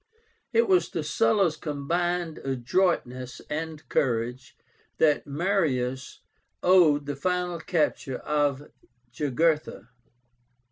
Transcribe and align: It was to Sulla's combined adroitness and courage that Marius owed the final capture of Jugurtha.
It 0.51 0.67
was 0.67 0.89
to 0.89 1.03
Sulla's 1.03 1.55
combined 1.55 2.39
adroitness 2.39 3.39
and 3.51 3.87
courage 3.87 4.57
that 4.97 5.27
Marius 5.27 6.21
owed 6.63 7.05
the 7.05 7.15
final 7.15 7.59
capture 7.59 8.17
of 8.17 8.71
Jugurtha. 9.11 9.89